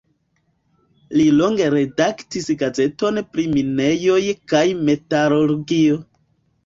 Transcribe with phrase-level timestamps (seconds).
[1.17, 4.19] Li longe redaktis gazeton pri minejoj
[4.55, 6.01] kaj metalurgio.